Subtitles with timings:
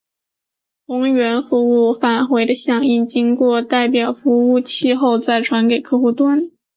[0.87, 6.49] 从源服务器返回的响应经过代理服务器后再传给客户端。